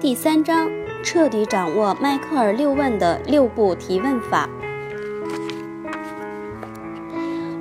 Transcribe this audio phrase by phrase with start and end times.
[0.00, 0.70] 第三章：
[1.02, 4.48] 彻底掌握迈克尔六问的六步提问法。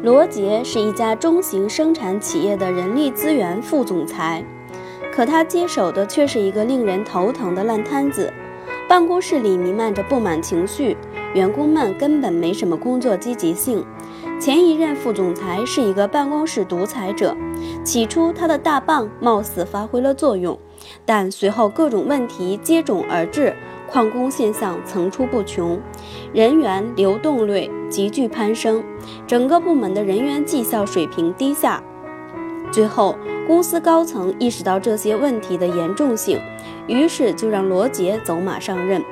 [0.03, 4.45] 罗杰是一家中型生产企业的人力资源副总裁，
[5.11, 8.31] 可他接手的却是一个令人头疼的烂摊子。
[8.87, 10.95] 办公室里弥漫着不满情绪，
[11.33, 13.85] 员工们根本没什么工作积极性。
[14.39, 17.35] 前一任副总裁是一个办公室独裁者，
[17.83, 20.57] 起初他的大棒貌似发挥了作用，
[21.05, 23.53] 但随后各种问题接踵而至，
[23.91, 25.77] 旷工现象层出不穷，
[26.31, 28.81] 人员流动率急剧攀升，
[29.25, 31.83] 整个部门的人员绩效水平低下。
[32.71, 33.15] 最后，
[33.47, 36.39] 公司高层意识到这些问题的严重性，
[36.87, 39.03] 于是就让罗杰走马上任。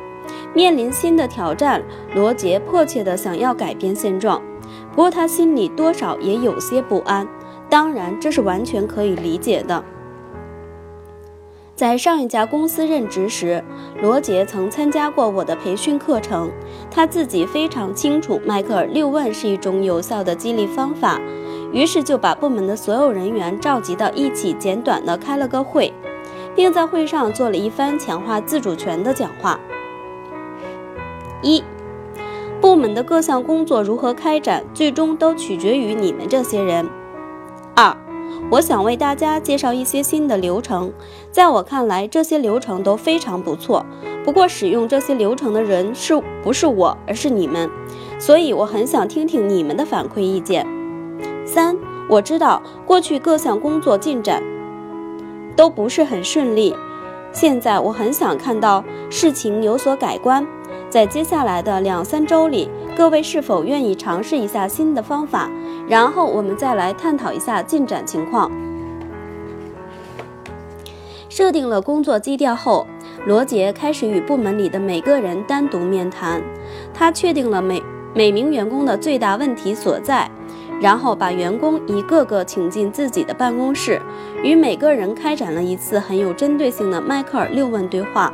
[0.54, 1.82] 面临新的挑战，
[2.14, 4.42] 罗杰迫切地想要改变现状，
[4.92, 7.28] 不过他心里多少也有些不安。
[7.70, 9.84] 当然，这是完全可以理解的。
[11.76, 13.62] 在上一家公司任职时，
[14.02, 16.50] 罗杰曾参加过我的培训课程，
[16.90, 21.20] 他自己非常清楚迈克尔六问是一种有效的激励方法。
[21.72, 25.94] 于是就把部门的所有人员召集到一起，简短的开了个会，
[26.56, 29.60] 并在会上做了一番强化自主权的讲话。
[31.42, 31.64] 一，
[32.62, 36.90] 部门的各项工作如何开展，最终都取决于你们这些人。
[37.76, 37.96] 二，
[38.50, 40.94] 我想为大家介绍一些新的流程，
[41.30, 43.86] 在我看来，这些流程都非常不错。
[44.24, 47.70] 不过，使用这些流程的人是不是我，而是你们，
[48.18, 50.66] 所以我很想听听你们的反馈意见。
[51.46, 51.78] 三，
[52.10, 54.42] 我知道过去各项工作进展
[55.56, 56.76] 都不是很顺利，
[57.32, 60.46] 现在我很想看到事情有所改观。
[60.90, 65.50] 在接下来的两三周里，各位是否愿意尝试一下新的方法？
[65.88, 68.52] 然后我们再来探讨一下进展情况。
[71.28, 72.88] 设定了工作基调后，
[73.26, 76.42] 罗杰开始与部门里的每个人单独面谈。
[76.94, 77.84] 他确定了每
[78.14, 80.32] 每名员工的最大问题所在。
[80.82, 84.02] 然后把员工一个个请进自己的办公室，
[84.44, 88.32] 与每个人开展了一次很有针对性的迈克尔六问对话。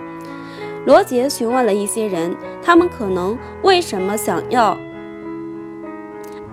[0.85, 4.75] 罗杰询问了一些人，他们可能为什么想要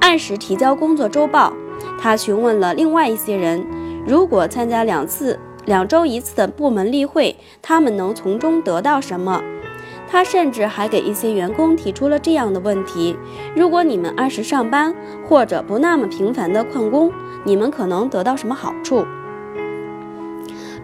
[0.00, 1.53] 按时提交工作周报。
[1.99, 3.65] 他询问了另外一些人，
[4.06, 9.43] 如果参加两次、两周一次的部门例会，他们能从中得到什么？
[10.10, 13.16] 他甚至还给一些员工提出了这样的问题：
[13.54, 14.94] 如果你们按时上班，
[15.28, 17.12] 或者不那么频繁的旷工，
[17.44, 19.04] 你们可能得到什么好处？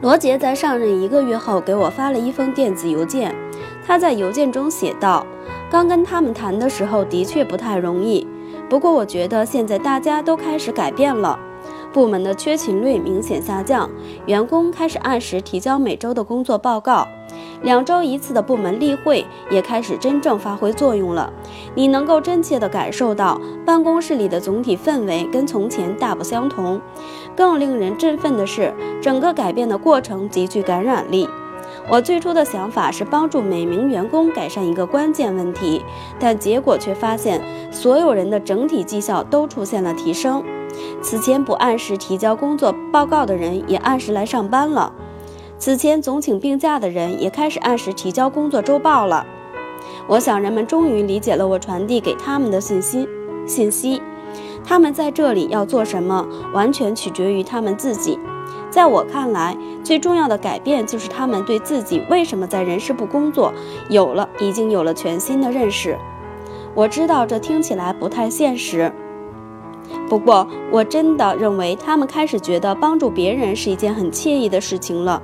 [0.02, 3.34] 罗杰在上任一个月后给我发了一封电子邮件，
[3.86, 5.26] 他在邮件中写道
[5.70, 8.26] ：“刚跟他们谈的时候的确不太容易，
[8.68, 11.38] 不过我觉得现在大家都开始改变了。”
[11.94, 13.88] 部门的缺勤率明显下降，
[14.26, 17.06] 员工开始按时提交每周的工作报告，
[17.64, 21.32] 两周一次的部门例会也开始真正发挥作用了。
[21.74, 26.80] 你能够真切地感受到办公室里的总体氛围跟从前大不相同。
[27.34, 28.72] 更令人振奋的是，
[29.02, 31.28] 整个改变的过程极具感染力。
[31.88, 35.82] 我最初的想法是帮助每名员工改善一个关键问题，
[36.18, 37.42] 但结果却发现
[37.72, 40.44] 所有人的整体绩效都出现了提升。
[41.02, 44.92] 此前不按时提交工作报告的人也按时来上班了，
[45.64, 49.26] 此前总请病假的人也开始按时提交工作周报了。
[50.06, 53.08] 我想人们终于理解了我传递给他们的信息。
[53.46, 54.02] 信息，
[54.62, 58.18] 他们在这里要做什么，完全取决于他们自己。
[58.68, 63.50] 在我看来，最重要的改变就是他们对自己为什么在人事部工作
[63.88, 65.96] 有了已经有了全新的认识。
[66.74, 68.92] 我知道这听起来不太现实。
[70.10, 75.22] 不过，我真的认为他们开始觉得帮助别人是一件很惬意的事情了。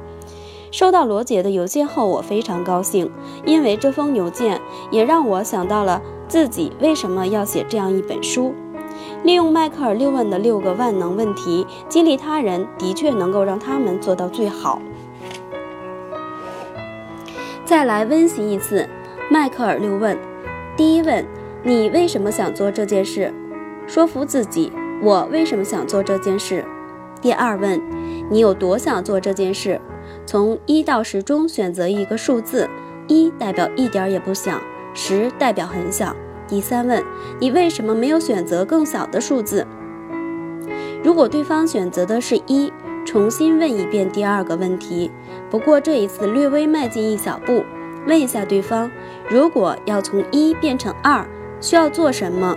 [0.70, 3.10] 收到罗姐的邮件后，我非常高兴，
[3.44, 4.60] 因为这封邮件
[4.90, 8.54] 也让我想到了自己为什么要写这样一本书。
[9.24, 14.80] 利用迈克尔六问的六个万能问题激励他人，的确能够让他们做到最好。
[17.64, 18.88] 再来温习一次
[19.30, 20.16] 迈克尔六问：
[20.76, 21.26] 第一问，
[21.64, 23.34] 你为什么想做这件事？
[23.86, 24.72] 说服自己，
[25.02, 26.64] 我为什么想做这件事？
[27.20, 27.82] 第二问，
[28.30, 29.80] 你有多想做这件事？
[30.30, 32.70] 从一到十中选择一个数字，
[33.08, 34.62] 一代表一点也不想，
[34.94, 36.14] 十代表很想。
[36.46, 37.02] 第三问，
[37.40, 39.66] 你为什么没有选择更小的数字？
[41.02, 42.72] 如果对方选择的是一，
[43.04, 45.10] 重新问一遍第二个问题，
[45.50, 47.64] 不过这一次略微迈进一小步，
[48.06, 48.88] 问一下对方，
[49.28, 51.26] 如果要从一变成二，
[51.60, 52.56] 需要做什么？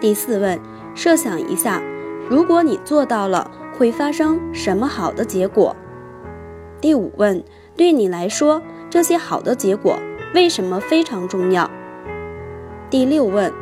[0.00, 0.58] 第四问，
[0.96, 1.80] 设想一下，
[2.28, 5.76] 如果你做到了，会发生什么好的结果？
[6.80, 7.42] 第五问：
[7.76, 9.98] 对你来说，这些好的结果
[10.34, 11.70] 为什么非常重要？
[12.88, 13.52] 第六问：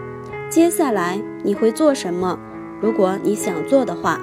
[0.50, 2.38] 接下来你会做什么？
[2.80, 4.20] 如果你想做的话。